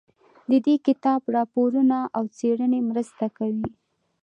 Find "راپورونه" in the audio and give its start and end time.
1.35-1.97